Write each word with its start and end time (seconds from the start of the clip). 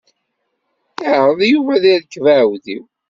Iɛreḍ 1.09 1.39
Yuba 1.51 1.71
ad 1.77 1.83
irkeb 1.93 2.25
aɛewdiw. 2.33 2.83